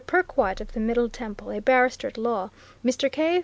Perkwite, 0.07 0.59
of 0.59 0.71
the 0.71 0.79
Middle 0.79 1.09
Temple 1.09 1.51
a 1.51 1.59
barrister 1.61 2.07
at 2.07 2.17
law, 2.17 2.49
Mr. 2.83 3.11
Cave. 3.11 3.39